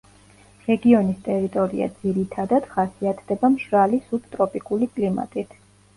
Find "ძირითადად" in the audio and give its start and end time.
1.99-2.69